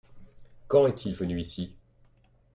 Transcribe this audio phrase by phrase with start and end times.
[0.67, 1.75] Quand est-il venu ici?